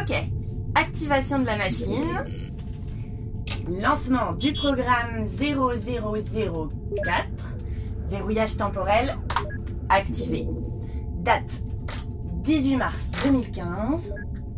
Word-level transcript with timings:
Ok, 0.00 0.14
activation 0.74 1.40
de 1.40 1.46
la 1.46 1.56
machine. 1.56 2.04
Lancement 3.68 4.32
du 4.32 4.52
programme 4.52 5.26
0004. 5.26 7.26
Verrouillage 8.08 8.56
temporel 8.56 9.16
activé. 9.88 10.46
Date 11.20 11.62
18 12.44 12.76
mars 12.76 13.10
2015. 13.24 14.12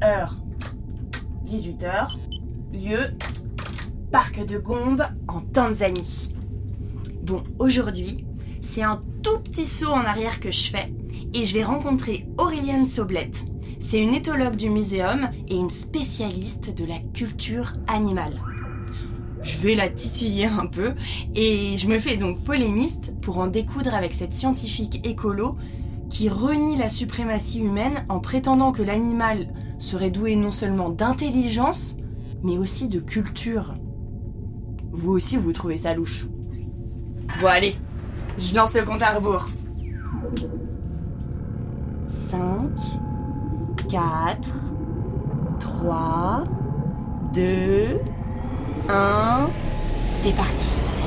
Heure 0.05 0.37
18h. 1.47 2.17
Lieu 2.73 3.17
Parc 4.13 4.45
de 4.45 4.59
Gombe 4.59 5.05
en 5.29 5.41
Tanzanie. 5.41 6.35
Bon, 7.23 7.43
aujourd'hui, 7.59 8.27
c'est 8.61 8.83
un 8.83 9.03
tout 9.23 9.39
petit 9.41 9.67
saut 9.67 9.93
en 9.93 10.05
arrière 10.05 10.41
que 10.41 10.51
je 10.51 10.71
fais 10.71 10.93
et 11.33 11.45
je 11.45 11.55
vais 11.55 11.65
rencontrer 11.65 12.27
Aurélien 12.37 12.87
Soblette. 12.87 13.50
C'est 13.91 13.99
une 13.99 14.15
éthologue 14.15 14.55
du 14.55 14.71
muséum 14.71 15.31
et 15.49 15.57
une 15.57 15.69
spécialiste 15.69 16.73
de 16.73 16.85
la 16.85 17.01
culture 17.13 17.73
animale. 17.89 18.41
Je 19.43 19.59
vais 19.59 19.75
la 19.75 19.89
titiller 19.89 20.47
un 20.47 20.67
peu 20.67 20.95
et 21.35 21.77
je 21.77 21.89
me 21.89 21.99
fais 21.99 22.17
donc 22.17 22.41
polémiste 22.45 23.21
pour 23.21 23.39
en 23.39 23.49
découdre 23.49 23.93
avec 23.93 24.13
cette 24.13 24.33
scientifique 24.33 25.05
écolo 25.05 25.57
qui 26.09 26.29
renie 26.29 26.77
la 26.77 26.89
suprématie 26.89 27.59
humaine 27.59 28.07
en 28.09 28.21
prétendant 28.21 28.71
que 28.71 28.85
l'animal 28.85 29.49
serait 29.81 30.13
doué 30.13 30.37
non 30.37 30.53
seulement 30.53 30.91
d'intelligence, 30.91 31.97
mais 32.45 32.59
aussi 32.59 32.87
de 32.87 33.01
culture. 33.01 33.75
Vous 34.93 35.11
aussi, 35.11 35.37
vous 35.37 35.53
trouvez 35.53 35.79
ça 35.79 35.95
louche. 35.95 36.29
Bon, 37.41 37.49
allez, 37.49 37.75
je 38.39 38.55
lance 38.55 38.75
le 38.75 38.85
compte 38.85 39.03
à 39.03 39.17
rebours. 39.17 39.49
5, 42.31 42.39
4, 43.91 44.39
3, 45.59 46.45
2, 47.35 48.01
1, 48.89 49.49
c'est 50.23 50.37
parti. 50.37 51.00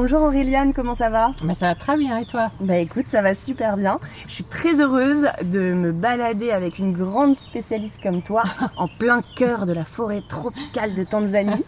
Bonjour 0.00 0.22
Auréliane, 0.22 0.72
comment 0.74 0.94
ça 0.94 1.10
va? 1.10 1.32
Mais 1.42 1.54
ça 1.54 1.66
va 1.66 1.74
très 1.74 1.96
bien 1.96 2.18
et 2.18 2.24
toi? 2.24 2.52
Bah 2.60 2.76
écoute, 2.76 3.08
ça 3.08 3.20
va 3.20 3.34
super 3.34 3.76
bien. 3.76 3.98
Je 4.28 4.32
suis 4.32 4.44
très 4.44 4.80
heureuse 4.80 5.26
de 5.42 5.72
me 5.72 5.90
balader 5.90 6.52
avec 6.52 6.78
une 6.78 6.92
grande 6.92 7.36
spécialiste 7.36 8.00
comme 8.00 8.22
toi 8.22 8.44
en 8.76 8.86
plein 8.86 9.22
cœur 9.36 9.66
de 9.66 9.72
la 9.72 9.84
forêt 9.84 10.22
tropicale 10.28 10.94
de 10.94 11.02
Tanzanie. 11.02 11.64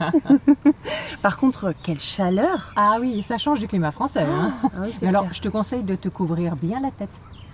Par 1.22 1.38
contre, 1.38 1.74
quelle 1.82 1.98
chaleur 1.98 2.72
Ah 2.76 2.98
oui, 3.00 3.24
ça 3.26 3.36
change 3.36 3.58
du 3.58 3.66
climat 3.66 3.90
français. 3.90 4.22
Hein 4.22 4.52
Ah 4.62 4.82
oui, 4.82 4.94
Mais 5.02 5.08
alors, 5.08 5.26
je 5.32 5.40
te 5.40 5.48
conseille 5.48 5.82
de 5.82 5.96
te 5.96 6.08
couvrir 6.08 6.54
bien 6.54 6.78
la 6.80 6.92
tête. 6.92 7.10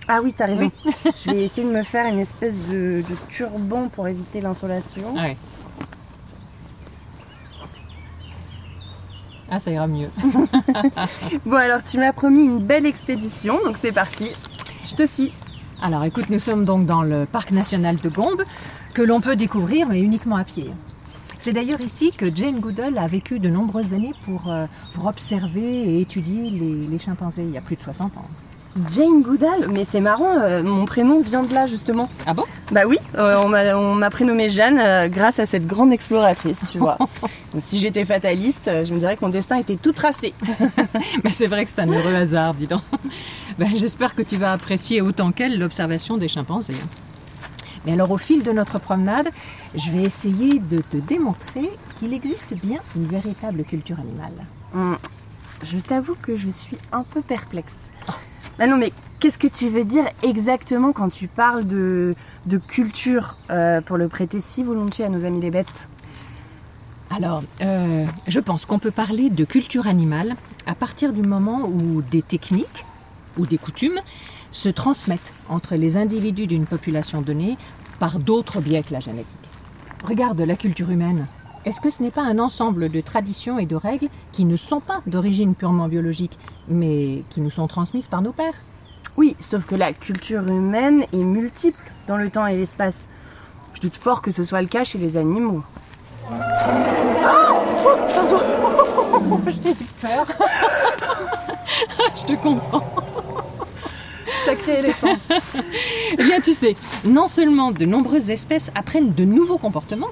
Ah 0.07 0.19
oui, 0.23 0.31
t'as 0.37 0.45
raison. 0.45 0.71
Je 1.05 1.31
vais 1.31 1.43
essayer 1.43 1.67
de 1.67 1.73
me 1.73 1.81
faire 1.81 2.05
une 2.05 2.19
espèce 2.19 2.53
de, 2.69 3.01
de 3.01 3.15
turban 3.29 3.87
pour 3.87 4.07
éviter 4.07 4.41
l'insolation. 4.41 5.15
Ah. 5.17 5.29
Ah, 9.49 9.59
ça 9.59 9.71
ira 9.71 9.87
mieux. 9.87 10.09
Bon 11.45 11.55
alors, 11.55 11.83
tu 11.83 11.97
m'as 11.97 12.11
promis 12.11 12.43
une 12.45 12.59
belle 12.59 12.85
expédition, 12.85 13.59
donc 13.63 13.77
c'est 13.79 13.91
parti. 13.91 14.29
Je 14.85 14.95
te 14.95 15.05
suis. 15.05 15.31
Alors 15.81 16.03
écoute, 16.03 16.29
nous 16.29 16.39
sommes 16.39 16.65
donc 16.65 16.85
dans 16.85 17.03
le 17.03 17.25
parc 17.25 17.51
national 17.51 17.97
de 17.97 18.09
Gombe, 18.09 18.43
que 18.93 19.01
l'on 19.01 19.21
peut 19.21 19.35
découvrir, 19.35 19.87
mais 19.87 20.01
uniquement 20.01 20.35
à 20.35 20.43
pied. 20.43 20.69
C'est 21.39 21.53
d'ailleurs 21.53 21.81
ici 21.81 22.11
que 22.11 22.35
Jane 22.35 22.59
Goodall 22.59 22.97
a 22.97 23.07
vécu 23.07 23.39
de 23.39 23.47
nombreuses 23.47 23.93
années 23.93 24.13
pour, 24.25 24.51
euh, 24.51 24.65
pour 24.93 25.05
observer 25.05 25.61
et 25.61 26.01
étudier 26.01 26.49
les, 26.49 26.87
les 26.87 26.99
chimpanzés, 26.99 27.43
il 27.43 27.51
y 27.51 27.57
a 27.57 27.61
plus 27.61 27.75
de 27.75 27.83
60 27.83 28.17
ans. 28.17 28.25
Jane 28.91 29.21
Goodall, 29.21 29.67
mais 29.69 29.85
c'est 29.89 30.01
marrant, 30.01 30.37
euh, 30.39 30.63
mon 30.63 30.85
prénom 30.85 31.21
vient 31.21 31.43
de 31.43 31.53
là 31.53 31.67
justement. 31.67 32.09
Ah 32.25 32.33
bon? 32.33 32.43
Bah 32.71 32.81
oui, 32.85 32.97
euh, 33.15 33.37
on 33.41 33.47
m'a- 33.47 33.75
on 33.77 33.95
m'a 33.95 34.09
prénommé 34.09 34.49
Jeanne 34.49 34.77
euh, 34.77 35.07
grâce 35.07 35.39
à 35.39 35.45
cette 35.45 35.65
grande 35.65 35.93
exploratrice, 35.93 36.59
tu 36.69 36.79
vois. 36.79 36.97
Donc 37.53 37.61
si 37.65 37.79
j'étais 37.79 38.03
fataliste, 38.03 38.67
euh, 38.67 38.85
je 38.85 38.93
me 38.93 38.99
dirais 38.99 39.15
que 39.15 39.23
mon 39.23 39.29
destin 39.31 39.57
était 39.57 39.77
tout 39.77 39.93
tracé. 39.93 40.33
Mais 41.23 41.31
c'est 41.31 41.45
vrai 41.47 41.63
que 41.63 41.71
c'est 41.73 41.79
un 41.81 41.87
heureux 41.91 42.13
hasard, 42.13 42.53
dis 42.53 42.67
donc. 42.67 42.81
Ben, 43.57 43.69
J'espère 43.75 44.13
que 44.15 44.21
tu 44.21 44.35
vas 44.35 44.51
apprécier 44.51 45.01
autant 45.01 45.31
qu'elle 45.31 45.57
l'observation 45.57 46.17
des 46.17 46.27
chimpanzés. 46.27 46.75
Mais 47.85 47.93
alors, 47.93 48.11
au 48.11 48.17
fil 48.19 48.43
de 48.43 48.51
notre 48.51 48.77
promenade, 48.79 49.29
je 49.73 49.89
vais 49.89 50.03
essayer 50.03 50.59
de 50.59 50.79
te 50.81 50.97
démontrer 50.97 51.71
qu'il 51.97 52.13
existe 52.13 52.53
bien 52.53 52.79
une 52.95 53.07
véritable 53.07 53.63
culture 53.63 53.97
animale. 53.99 54.45
Hum, 54.75 54.97
Je 55.65 55.77
t'avoue 55.77 56.15
que 56.21 56.35
je 56.37 56.49
suis 56.49 56.77
un 56.91 57.01
peu 57.03 57.21
perplexe. 57.21 57.73
Bah 58.59 58.65
non 58.67 58.77
mais 58.77 58.91
qu'est-ce 59.19 59.37
que 59.37 59.47
tu 59.47 59.69
veux 59.69 59.83
dire 59.85 60.05
exactement 60.23 60.91
quand 60.91 61.09
tu 61.09 61.27
parles 61.27 61.65
de, 61.65 62.15
de 62.47 62.57
culture 62.57 63.35
euh, 63.49 63.81
pour 63.81 63.97
le 63.97 64.07
prêter 64.07 64.39
si 64.39 64.63
volontiers 64.63 65.05
à 65.05 65.09
nos 65.09 65.25
amis 65.25 65.41
les 65.41 65.51
bêtes 65.51 65.87
Alors, 67.15 67.43
euh, 67.61 68.05
je 68.27 68.39
pense 68.39 68.65
qu'on 68.65 68.79
peut 68.79 68.91
parler 68.91 69.29
de 69.29 69.45
culture 69.45 69.87
animale 69.87 70.35
à 70.65 70.73
partir 70.73 71.13
du 71.13 71.21
moment 71.21 71.63
où 71.65 72.01
des 72.01 72.21
techniques 72.21 72.85
ou 73.37 73.45
des 73.45 73.57
coutumes 73.57 73.99
se 74.51 74.69
transmettent 74.69 75.33
entre 75.49 75.75
les 75.75 75.97
individus 75.97 76.47
d'une 76.47 76.65
population 76.65 77.21
donnée 77.21 77.57
par 77.99 78.19
d'autres 78.19 78.61
biais 78.61 78.83
que 78.83 78.93
la 78.93 78.99
génétique. 78.99 79.37
Regarde 80.07 80.39
la 80.39 80.55
culture 80.55 80.89
humaine. 80.89 81.27
Est-ce 81.65 81.81
que 81.81 81.89
ce 81.89 82.01
n'est 82.01 82.11
pas 82.11 82.23
un 82.23 82.39
ensemble 82.39 82.89
de 82.89 83.01
traditions 83.01 83.59
et 83.59 83.65
de 83.65 83.75
règles 83.75 84.07
qui 84.31 84.45
ne 84.45 84.55
sont 84.55 84.79
pas 84.79 85.01
d'origine 85.05 85.53
purement 85.53 85.89
biologique, 85.89 86.37
mais 86.69 87.23
qui 87.29 87.41
nous 87.41 87.49
sont 87.49 87.67
transmises 87.67 88.07
par 88.07 88.21
nos 88.21 88.31
pères? 88.31 88.53
Oui, 89.17 89.35
sauf 89.39 89.65
que 89.65 89.73
la 89.73 89.93
culture 89.93 90.47
humaine 90.47 91.03
est 91.11 91.23
multiple 91.23 91.91
dans 92.07 92.17
le 92.17 92.29
temps 92.29 92.45
et 92.45 92.55
l'espace. 92.55 93.05
Je 93.73 93.81
doute 93.81 93.97
fort 93.97 94.21
que 94.21 94.31
ce 94.31 94.43
soit 94.43 94.61
le 94.61 94.67
cas 94.67 94.83
chez 94.83 94.99
les 94.99 95.17
animaux. 95.17 95.63
J'ai 99.47 99.75
peur. 100.01 100.27
Je 102.15 102.25
te 102.25 102.33
comprends. 102.33 102.83
Sacré 104.45 104.79
éléphant. 104.79 105.15
Eh 106.13 106.23
bien, 106.23 106.39
tu 106.39 106.53
sais, 106.53 106.75
non 107.03 107.27
seulement 107.27 107.71
de 107.71 107.85
nombreuses 107.85 108.29
espèces 108.29 108.71
apprennent 108.75 109.13
de 109.13 109.25
nouveaux 109.25 109.57
comportements, 109.57 110.11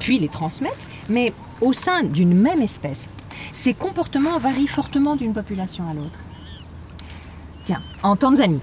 puis 0.00 0.18
les 0.18 0.28
transmettent, 0.28 0.86
mais 1.08 1.32
au 1.60 1.72
sein 1.72 2.02
d'une 2.02 2.34
même 2.34 2.62
espèce, 2.62 3.08
ces 3.52 3.74
comportements 3.74 4.38
varient 4.38 4.66
fortement 4.66 5.14
d'une 5.14 5.34
population 5.34 5.88
à 5.88 5.94
l'autre. 5.94 6.18
Tiens, 7.64 7.80
en 8.02 8.16
Tanzanie, 8.16 8.60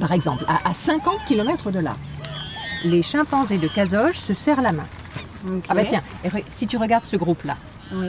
par 0.00 0.12
exemple, 0.12 0.44
à, 0.48 0.68
à 0.68 0.74
50 0.74 1.24
km 1.26 1.70
de 1.70 1.80
là, 1.80 1.96
les 2.84 3.02
chimpanzés 3.02 3.58
de 3.58 3.68
Kazoge 3.68 4.16
se 4.16 4.34
serrent 4.34 4.60
la 4.62 4.72
main. 4.72 4.86
Ah 5.68 5.74
bah 5.74 5.84
tiens, 5.84 6.02
si 6.52 6.66
tu 6.66 6.76
regardes 6.76 7.04
ce 7.04 7.16
groupe-là, 7.16 7.56
Oui. 7.92 8.08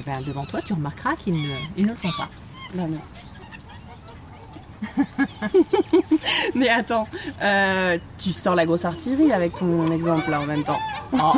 eh 0.00 0.02
ben, 0.04 0.20
devant 0.26 0.44
toi, 0.44 0.60
tu 0.66 0.72
remarqueras 0.72 1.14
qu'ils 1.16 1.34
ne, 1.40 1.48
ils 1.76 1.84
ne 1.86 1.90
le 1.90 1.96
font 1.96 2.10
pas. 2.16 2.28
Bah 2.74 2.82
non. 2.88 2.98
Mais 6.54 6.68
attends, 6.68 7.06
euh, 7.42 7.98
tu 8.18 8.32
sors 8.32 8.54
la 8.54 8.66
grosse 8.66 8.84
artillerie 8.84 9.32
avec 9.32 9.54
ton 9.56 9.90
exemple 9.92 10.30
là 10.30 10.40
en 10.40 10.46
même 10.46 10.62
temps. 10.64 10.78
Oh, 11.12 11.32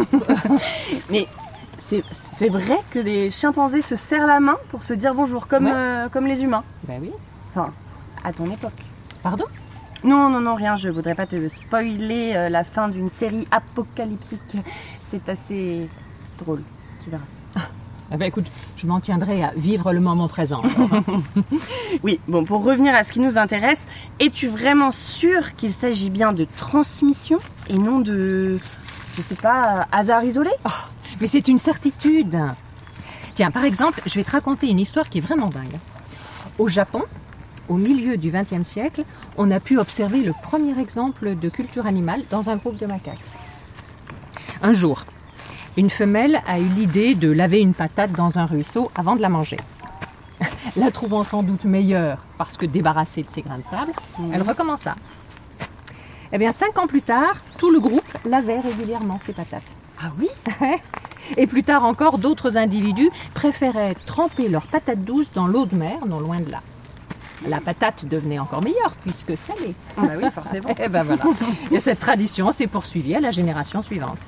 Mais 1.11 1.27
c'est 1.89 2.49
vrai 2.49 2.79
que 2.91 2.99
les 2.99 3.31
chimpanzés 3.31 3.83
se 3.83 3.97
serrent 3.97 4.27
la 4.27 4.41
main 4.41 4.57
pour 4.71 4.83
se 4.83 4.95
dire 4.95 5.15
bonjour 5.15 5.47
comme, 5.49 5.67
Ouais. 5.67 5.73
euh, 5.75 6.09
comme 6.09 6.27
les 6.27 6.41
humains. 6.43 6.65
ben 6.89 6.99
oui. 7.01 7.11
À 8.27 8.33
ton 8.33 8.51
époque. 8.51 8.73
Pardon? 9.23 9.45
Non, 10.03 10.29
non, 10.29 10.41
non, 10.41 10.57
rien, 10.57 10.77
je 10.77 10.89
voudrais 10.89 11.15
pas 11.15 11.27
te 11.27 11.49
spoiler 11.49 12.33
euh, 12.35 12.49
la 12.49 12.65
fin 12.65 12.89
d'une 12.89 13.09
série 13.09 13.47
apocalyptique. 13.53 14.57
C'est 15.09 15.29
assez 15.29 15.89
drôle, 16.37 16.61
tu 17.05 17.11
verras. 17.11 17.23
Eh 18.13 18.17
ben, 18.17 18.27
écoute, 18.27 18.47
je 18.77 18.87
m'en 18.89 18.99
tiendrai 18.99 19.45
à 19.45 19.53
vivre 19.57 19.93
le 19.93 20.01
moment 20.01 20.27
présent. 20.27 20.61
alors, 20.61 20.93
hein. 20.93 21.23
Oui, 22.03 22.19
bon, 22.27 22.45
pour 22.45 22.65
revenir 22.65 22.95
à 22.97 23.05
ce 23.05 23.13
qui 23.13 23.21
nous 23.21 23.39
intéresse, 23.39 23.79
es-tu 24.19 24.49
vraiment 24.49 24.91
sûr 24.91 25.55
qu'il 25.55 25.73
s'agit 25.73 26.11
bien 26.11 26.33
de 26.33 26.49
transmission 26.57 27.39
et 27.69 27.79
non 27.79 28.01
de, 28.01 28.59
je 29.17 29.23
sais 29.23 29.35
pas, 29.37 29.87
hasard 29.93 30.25
isolé? 30.25 30.51
Mais 31.21 31.29
c'est 31.29 31.47
une 31.47 31.59
certitude. 31.59 32.37
Tiens, 33.37 33.53
par 33.53 33.65
exemple, 33.65 34.01
je 34.05 34.15
vais 34.15 34.25
te 34.25 34.33
raconter 34.33 34.69
une 34.69 34.81
histoire 34.81 35.09
qui 35.09 35.19
est 35.19 35.23
vraiment 35.23 35.49
dingue. 35.49 35.79
Au 36.59 36.69
Japon, 36.69 37.03
au 37.69 37.75
milieu 37.75 38.17
du 38.17 38.31
XXe 38.31 38.67
siècle, 38.67 39.05
on 39.37 39.51
a 39.51 39.61
pu 39.61 39.79
observer 39.79 40.23
le 40.23 40.33
premier 40.43 40.79
exemple 40.81 41.35
de 41.35 41.49
culture 41.49 41.87
animale 41.87 42.23
dans 42.31 42.49
un 42.49 42.57
groupe 42.57 42.77
de 42.79 42.87
macaques. 42.87 43.19
Un 44.63 44.73
jour, 44.73 45.05
une 45.77 45.91
femelle 45.91 46.41
a 46.47 46.59
eu 46.59 46.65
l'idée 46.65 47.15
de 47.15 47.31
laver 47.31 47.61
une 47.61 47.75
patate 47.75 48.13
dans 48.13 48.39
un 48.39 48.47
ruisseau 48.47 48.91
avant 48.95 49.17
de 49.17 49.21
la 49.21 49.29
manger. 49.29 49.59
La 50.77 50.91
trouvant 50.91 51.25
sans 51.25 51.43
doute 51.43 51.65
meilleure 51.65 52.19
parce 52.39 52.57
que 52.57 52.67
débarrassée 52.67 53.23
de 53.23 53.31
ses 53.31 53.43
grains 53.43 53.59
de 53.59 53.65
sable, 53.65 53.93
elle 54.33 54.43
recommença. 54.43 54.95
Eh 56.33 56.39
bien, 56.39 56.53
cinq 56.53 56.79
ans 56.79 56.87
plus 56.87 57.03
tard, 57.03 57.45
tout 57.59 57.71
le 57.71 57.79
groupe 57.79 58.19
lavait 58.25 58.59
régulièrement 58.59 59.21
ses 59.25 59.33
patates. 59.33 59.63
Ah 60.03 60.11
oui? 60.19 60.29
Et 61.37 61.47
plus 61.47 61.63
tard 61.63 61.85
encore, 61.85 62.19
d'autres 62.19 62.57
individus 62.57 63.11
préféraient 63.35 63.95
tremper 64.07 64.49
leurs 64.49 64.67
patates 64.67 65.05
douces 65.05 65.31
dans 65.35 65.47
l'eau 65.47 65.67
de 65.67 65.77
mer, 65.77 66.07
non 66.07 66.21
loin 66.21 66.41
de 66.41 66.51
là. 66.51 66.61
La 67.47 67.61
patate 67.61 68.07
devenait 68.07 68.39
encore 68.39 68.63
meilleure 68.63 68.95
puisque 69.03 69.37
salée. 69.37 69.75
Ah 69.97 70.03
bah 70.03 70.13
oui, 70.21 70.29
forcément. 70.35 70.69
Et 70.79 70.89
ben 70.89 71.05
voilà. 71.05 71.25
Et 71.71 71.81
cette 71.81 72.01
tradition 72.01 72.53
s'est 72.53 72.67
poursuivie 72.67 73.15
à 73.15 73.21
la 73.21 73.31
génération 73.31 73.83
suivante. 73.83 74.19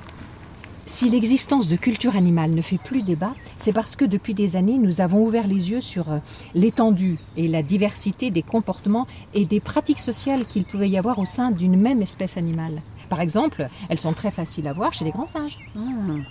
Si 0.88 1.10
l'existence 1.10 1.68
de 1.68 1.76
culture 1.76 2.16
animale 2.16 2.52
ne 2.52 2.62
fait 2.62 2.78
plus 2.78 3.02
débat, 3.02 3.34
c'est 3.58 3.74
parce 3.74 3.94
que 3.94 4.06
depuis 4.06 4.32
des 4.32 4.56
années, 4.56 4.78
nous 4.78 5.02
avons 5.02 5.22
ouvert 5.22 5.46
les 5.46 5.70
yeux 5.70 5.82
sur 5.82 6.10
euh, 6.10 6.18
l'étendue 6.54 7.18
et 7.36 7.46
la 7.46 7.62
diversité 7.62 8.30
des 8.30 8.42
comportements 8.42 9.06
et 9.34 9.44
des 9.44 9.60
pratiques 9.60 9.98
sociales 9.98 10.46
qu'il 10.46 10.64
pouvait 10.64 10.88
y 10.88 10.96
avoir 10.96 11.18
au 11.18 11.26
sein 11.26 11.50
d'une 11.50 11.78
même 11.78 12.00
espèce 12.00 12.38
animale. 12.38 12.80
Par 13.10 13.20
exemple, 13.20 13.68
elles 13.90 13.98
sont 13.98 14.14
très 14.14 14.30
faciles 14.30 14.66
à 14.66 14.72
voir 14.72 14.94
chez 14.94 15.04
les 15.04 15.10
grands 15.10 15.26
singes. 15.26 15.58
Hmm. 15.74 16.22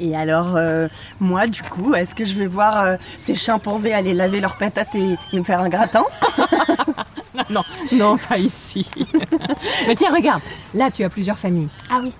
Et 0.00 0.16
alors, 0.16 0.56
euh, 0.56 0.88
moi, 1.20 1.46
du 1.46 1.62
coup, 1.62 1.94
est-ce 1.94 2.14
que 2.14 2.24
je 2.24 2.34
vais 2.34 2.46
voir 2.46 2.80
euh, 2.80 2.96
ces 3.26 3.34
chimpanzés 3.34 3.92
aller 3.92 4.14
laver 4.14 4.40
leurs 4.40 4.56
patates 4.56 4.94
et, 4.94 5.16
et 5.32 5.38
me 5.38 5.44
faire 5.44 5.60
un 5.60 5.68
gratin 5.68 6.04
Non, 7.50 7.62
non, 7.92 8.16
pas 8.16 8.38
ici. 8.38 8.88
Mais 9.86 9.94
tiens, 9.94 10.12
regarde, 10.14 10.40
là 10.74 10.90
tu 10.90 11.04
as 11.04 11.10
plusieurs 11.10 11.38
familles. 11.38 11.68
Ah 11.90 12.00
oui. 12.02 12.12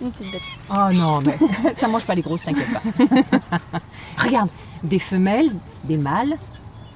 Une 0.00 0.10
petite 0.10 0.32
bête. 0.32 0.40
Oh 0.68 0.92
non, 0.92 1.20
mais 1.20 1.38
ça 1.76 1.86
mange 1.86 2.04
pas 2.04 2.16
les 2.16 2.22
grosses, 2.22 2.42
t'inquiète 2.42 2.66
pas. 2.72 2.80
regarde, 4.18 4.48
des 4.82 4.98
femelles, 4.98 5.50
des 5.84 5.96
mâles, 5.96 6.36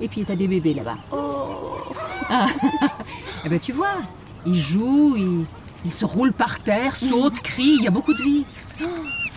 et 0.01 0.09
puis 0.09 0.25
t'as 0.25 0.35
des 0.35 0.49
bébés 0.49 0.75
là-bas. 0.75 0.97
Ah. 2.29 2.47
Eh 3.45 3.49
ben 3.49 3.61
tu 3.61 3.73
vois, 3.73 3.95
ils 4.45 4.61
jouent, 4.61 5.15
ils, 5.17 5.45
ils 5.85 5.93
se 5.93 6.05
roulent 6.05 6.33
par 6.33 6.59
terre, 6.59 6.97
sautent, 6.97 7.41
crient, 7.43 7.77
il 7.79 7.85
y 7.85 7.87
a 7.87 7.93
beaucoup 7.93 8.13
de 8.15 8.23
vie. 8.23 8.45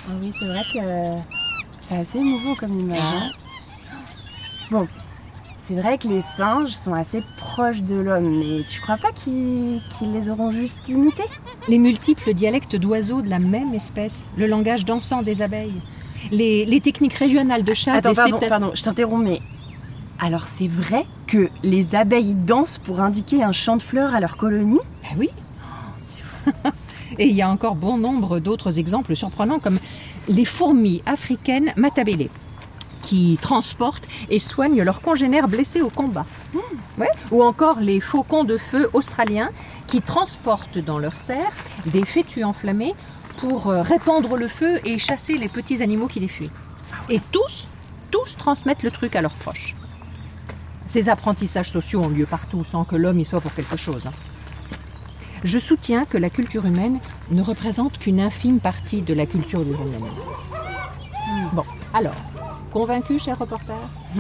Ah 0.07 0.12
oui, 0.22 0.31
c'est 0.38 0.46
vrai 0.46 0.63
que 0.74 0.80
c'est 1.90 1.96
assez 1.98 2.18
émouvant 2.19 2.56
comme 2.56 2.80
image. 2.80 2.98
hein. 3.00 3.30
Bon, 4.72 4.88
c'est 5.68 5.75
vrai 5.75 5.98
que 5.98 6.07
les 6.07 6.22
singes 6.38 6.72
sont 6.72 6.94
assez 6.94 7.24
proches 7.38 7.84
de 7.84 7.96
l'homme, 7.96 8.40
mais 8.40 8.63
tu 8.69 8.80
crois 8.81 8.98
pas 8.98 9.12
qu'ils 9.12 9.81
les 10.13 10.30
auront 10.30 10.51
juste 10.51 10.78
imités? 10.88 11.24
Les 11.68 11.78
multiples 11.78 12.34
dialectes 12.34 12.75
d'oiseaux 12.75 13.22
de 13.22 13.30
la 13.30 13.40
même 13.40 13.74
espèce, 13.74 14.25
le 14.38 14.48
langage 14.48 14.86
dansant 14.86 15.22
des 15.22 15.42
abeilles, 15.42 15.81
les, 16.31 16.66
les 16.66 16.81
techniques 16.81 17.13
régionales 17.13 17.63
de 17.63 17.74
chasse 17.74 17.98
Attends, 18.00 18.10
des 18.10 18.16
pardon, 18.16 18.36
cétacés. 18.38 18.50
pardon, 18.50 18.72
je 18.75 18.84
t'interromps, 18.84 19.24
mais 19.24 19.42
alors 20.19 20.46
c'est 20.57 20.68
vrai 20.68 21.06
que 21.28 21.50
les 21.63 21.96
abeilles 21.96 22.34
dansent 22.34 22.78
pour 22.80 23.00
indiquer 23.01 23.44
un 23.44 23.54
champ 23.54 23.78
de 23.78 23.84
fleurs 23.84 24.13
à 24.16 24.19
leur 24.19 24.38
colonie? 24.38 24.80
Ben 25.04 25.18
oui. 25.18 25.30
Et 27.19 27.27
il 27.27 27.36
y 27.36 27.42
a 27.42 27.50
encore 27.50 27.75
bon 27.75 27.98
nombre 27.98 28.39
d'autres 28.39 28.80
exemples 28.80 29.16
surprenants 29.16 29.60
comme 29.60 29.77
les 30.30 30.45
fourmis 30.45 31.04
africaines 31.06 31.74
matabélé 31.75 32.31
qui 33.04 33.38
transportent 33.42 34.07
et 34.30 34.39
soignent 34.39 34.83
leurs 34.83 35.01
congénères 35.01 35.48
blessés 35.48 35.81
au 35.81 35.89
combat. 35.89 36.25
Ouais. 36.98 37.10
Ou 37.31 37.44
encore 37.44 37.80
les 37.80 38.00
faucons 38.00 38.44
de 38.44 38.57
feu 38.57 38.89
australiens 38.94 39.50
qui 39.88 40.01
transportent 40.01 40.77
dans 40.77 41.00
leur 41.00 41.18
serre 41.18 41.51
des 41.88 42.06
fœtus 42.06 42.44
enflammés 42.44 42.94
pour 43.38 43.68
euh, 43.68 43.81
répandre 43.81 44.38
le 44.38 44.48
feu 44.48 44.80
et 44.86 44.98
chasser 44.98 45.38
les 45.38 45.48
petits 45.48 45.81
animaux 45.81 46.07
qui 46.07 46.19
les 46.19 46.27
fuient. 46.27 46.51
Et 47.10 47.19
tous, 47.31 47.68
tous 48.12 48.36
transmettent 48.38 48.83
le 48.83 48.92
truc 48.92 49.15
à 49.15 49.22
leurs 49.22 49.33
proches. 49.33 49.75
Ces 50.88 51.10
apprentissages 51.10 51.72
sociaux 51.72 52.04
ont 52.04 52.10
lieu 52.10 52.25
partout 52.25 52.63
sans 52.63 52.83
que 52.83 52.95
l'homme 52.95 53.19
y 53.19 53.25
soit 53.25 53.42
pour 53.42 53.54
quelque 53.54 53.77
chose. 53.77 54.04
Je 55.44 55.57
soutiens 55.59 56.06
que 56.06 56.18
la 56.18 56.30
culture 56.30 56.65
humaine 56.65 57.00
ne 57.31 57.41
représente 57.41 57.97
qu'une 57.97 58.19
infime 58.19 58.59
partie 58.59 59.01
de 59.01 59.13
la 59.13 59.25
culture 59.25 59.63
du 59.63 59.71
monde 59.71 59.88
animal. 59.94 60.12
Bon, 61.53 61.63
alors, 61.94 62.15
convaincu, 62.74 63.19
cher 63.19 63.38
reporter? 63.38 63.75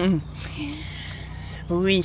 Oui, 1.71 2.03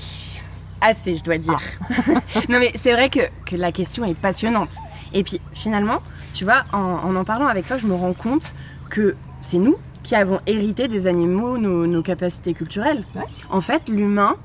assez, 0.82 1.16
je 1.16 1.24
dois 1.24 1.38
dire. 1.38 1.58
non, 2.50 2.58
mais 2.58 2.70
c'est 2.76 2.92
vrai 2.92 3.08
que, 3.08 3.20
que 3.46 3.56
la 3.56 3.72
question 3.72 4.04
est 4.04 4.12
passionnante. 4.12 4.68
Et 5.14 5.22
puis, 5.24 5.40
finalement, 5.54 6.00
tu 6.34 6.44
vois, 6.44 6.64
en, 6.74 6.78
en 6.78 7.16
en 7.16 7.24
parlant 7.24 7.46
avec 7.46 7.66
toi, 7.66 7.78
je 7.78 7.86
me 7.86 7.94
rends 7.94 8.12
compte 8.12 8.52
que 8.90 9.16
c'est 9.40 9.56
nous 9.56 9.76
qui 10.02 10.14
avons 10.14 10.38
hérité 10.46 10.86
des 10.86 11.06
animaux 11.06 11.56
nos, 11.56 11.86
nos 11.86 12.02
capacités 12.02 12.52
culturelles. 12.52 13.04
Ouais. 13.14 13.22
En 13.48 13.62
fait, 13.62 13.88
l'humain, 13.88 14.36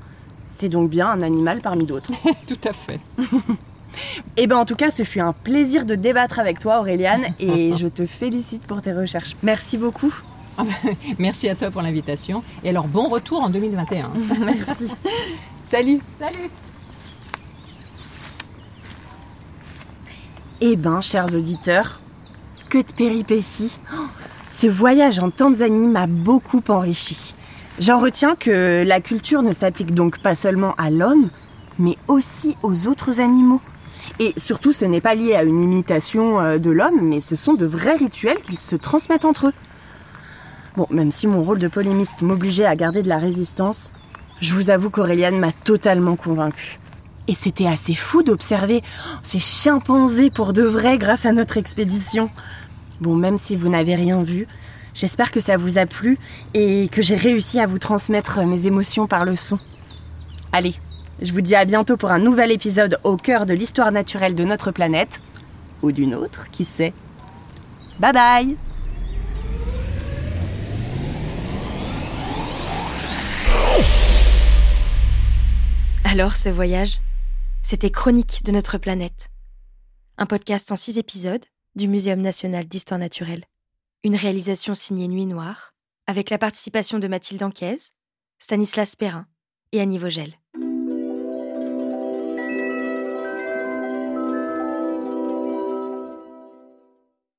c'est 0.58 0.70
donc 0.70 0.88
bien 0.88 1.10
un 1.10 1.20
animal 1.20 1.60
parmi 1.60 1.84
d'autres. 1.84 2.10
Tout 2.46 2.58
à 2.64 2.72
fait. 2.72 2.98
Et 4.36 4.46
ben 4.46 4.56
en 4.56 4.64
tout 4.64 4.76
cas, 4.76 4.90
ce 4.90 5.02
fut 5.02 5.20
un 5.20 5.32
plaisir 5.32 5.84
de 5.84 5.94
débattre 5.94 6.38
avec 6.38 6.58
toi, 6.58 6.80
Auréliane, 6.80 7.26
et 7.38 7.72
je 7.78 7.88
te 7.88 8.06
félicite 8.06 8.62
pour 8.62 8.82
tes 8.82 8.92
recherches. 8.92 9.36
Merci 9.42 9.76
beaucoup. 9.78 10.14
Merci 11.18 11.48
à 11.48 11.54
toi 11.54 11.70
pour 11.70 11.82
l'invitation. 11.82 12.42
Et 12.64 12.70
alors, 12.70 12.88
bon 12.88 13.08
retour 13.08 13.42
en 13.42 13.50
2021. 13.50 14.10
Merci. 14.40 14.88
Salut. 15.70 16.00
Salut 16.18 16.50
Eh 20.60 20.76
ben, 20.76 21.00
chers 21.00 21.32
auditeurs, 21.34 22.00
que 22.68 22.78
de 22.78 22.92
péripéties. 22.92 23.78
Oh, 23.94 24.02
Ce 24.52 24.66
voyage 24.66 25.18
en 25.18 25.30
Tanzanie 25.30 25.88
m'a 25.88 26.06
beaucoup 26.06 26.62
enrichi. 26.68 27.34
J'en 27.78 27.98
retiens 27.98 28.36
que 28.36 28.84
la 28.86 29.00
culture 29.00 29.42
ne 29.42 29.52
s'applique 29.52 29.94
donc 29.94 30.18
pas 30.18 30.34
seulement 30.34 30.74
à 30.76 30.90
l'homme, 30.90 31.30
mais 31.78 31.96
aussi 32.08 32.56
aux 32.62 32.86
autres 32.86 33.20
animaux. 33.20 33.60
Et 34.18 34.34
surtout, 34.36 34.72
ce 34.72 34.84
n'est 34.84 35.00
pas 35.00 35.14
lié 35.14 35.34
à 35.34 35.42
une 35.42 35.62
imitation 35.62 36.40
euh, 36.40 36.58
de 36.58 36.70
l'homme, 36.70 37.00
mais 37.02 37.20
ce 37.20 37.36
sont 37.36 37.54
de 37.54 37.66
vrais 37.66 37.96
rituels 37.96 38.40
qu'ils 38.42 38.58
se 38.58 38.76
transmettent 38.76 39.24
entre 39.24 39.48
eux. 39.48 39.54
Bon, 40.76 40.86
même 40.90 41.10
si 41.10 41.26
mon 41.26 41.42
rôle 41.42 41.58
de 41.58 41.68
polémiste 41.68 42.22
m'obligeait 42.22 42.66
à 42.66 42.76
garder 42.76 43.02
de 43.02 43.08
la 43.08 43.18
résistance, 43.18 43.92
je 44.40 44.54
vous 44.54 44.70
avoue 44.70 44.90
qu'Auréliane 44.90 45.38
m'a 45.38 45.52
totalement 45.52 46.16
convaincue. 46.16 46.78
Et 47.28 47.34
c'était 47.34 47.66
assez 47.66 47.94
fou 47.94 48.22
d'observer 48.22 48.82
ces 49.22 49.40
chimpanzés 49.40 50.30
pour 50.30 50.52
de 50.52 50.62
vrai 50.62 50.98
grâce 50.98 51.26
à 51.26 51.32
notre 51.32 51.58
expédition. 51.58 52.30
Bon, 53.00 53.14
même 53.14 53.38
si 53.38 53.56
vous 53.56 53.68
n'avez 53.68 53.94
rien 53.94 54.22
vu, 54.22 54.46
j'espère 54.94 55.30
que 55.30 55.40
ça 55.40 55.56
vous 55.56 55.78
a 55.78 55.86
plu 55.86 56.18
et 56.54 56.88
que 56.88 57.02
j'ai 57.02 57.16
réussi 57.16 57.60
à 57.60 57.66
vous 57.66 57.78
transmettre 57.78 58.40
mes 58.46 58.66
émotions 58.66 59.06
par 59.06 59.24
le 59.24 59.36
son. 59.36 59.58
Allez, 60.52 60.74
je 61.22 61.32
vous 61.32 61.40
dis 61.40 61.54
à 61.54 61.64
bientôt 61.64 61.96
pour 61.96 62.10
un 62.10 62.18
nouvel 62.18 62.50
épisode 62.50 62.98
au 63.04 63.16
cœur 63.16 63.46
de 63.46 63.54
l'histoire 63.54 63.92
naturelle 63.92 64.34
de 64.34 64.44
notre 64.44 64.70
planète. 64.70 65.20
Ou 65.82 65.92
d'une 65.92 66.14
autre, 66.14 66.50
qui 66.50 66.64
sait. 66.64 66.92
Bye 67.98 68.12
bye 68.12 68.56
Alors, 76.04 76.34
ce 76.34 76.48
voyage, 76.48 77.00
c'était 77.62 77.90
Chronique 77.90 78.42
de 78.44 78.52
notre 78.52 78.78
planète. 78.78 79.30
Un 80.18 80.26
podcast 80.26 80.72
en 80.72 80.76
six 80.76 80.98
épisodes 80.98 81.44
du 81.76 81.86
Muséum 81.86 82.20
national 82.20 82.64
d'histoire 82.64 82.98
naturelle. 82.98 83.44
Une 84.02 84.16
réalisation 84.16 84.74
signée 84.74 85.06
Nuit 85.06 85.26
Noire, 85.26 85.72
avec 86.06 86.30
la 86.30 86.38
participation 86.38 86.98
de 86.98 87.06
Mathilde 87.06 87.42
Anquez, 87.42 87.76
Stanislas 88.38 88.96
Perrin 88.96 89.26
et 89.72 89.80
Annie 89.80 89.98
Vogel. 89.98 90.39